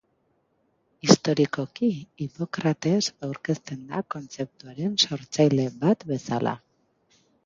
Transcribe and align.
Historikoki 1.07 1.89
Hipokrates 2.23 3.09
aurkezten 3.27 3.83
da 3.91 4.01
kontzeptuaren 4.15 4.97
sortzaile 5.05 5.67
bat 5.85 6.07
bezala. 6.13 6.55